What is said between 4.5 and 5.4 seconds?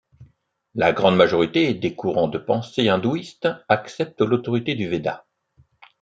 du Veda.